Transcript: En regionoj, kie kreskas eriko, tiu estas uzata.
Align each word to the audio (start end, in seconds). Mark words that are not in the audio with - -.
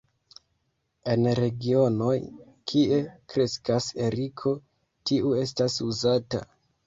En 1.15 1.27
regionoj, 1.39 2.15
kie 2.71 2.97
kreskas 3.33 3.91
eriko, 4.07 4.55
tiu 5.11 5.35
estas 5.45 5.77
uzata. 5.89 6.43